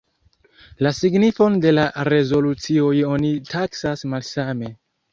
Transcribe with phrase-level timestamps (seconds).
[0.85, 4.79] La signifon de la rezolucioj oni taksas malsame.